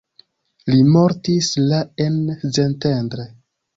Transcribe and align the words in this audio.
Li 0.69 0.77
mortis 0.95 1.51
la 1.73 1.81
en 2.07 2.17
Szentendre. 2.41 3.29